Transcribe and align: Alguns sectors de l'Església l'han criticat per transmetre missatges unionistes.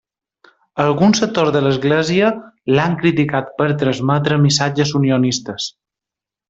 Alguns 0.85 1.21
sectors 1.23 1.51
de 1.57 1.61
l'Església 1.65 2.31
l'han 2.79 2.97
criticat 3.05 3.55
per 3.61 3.71
transmetre 3.85 4.43
missatges 4.49 4.99
unionistes. 5.03 5.73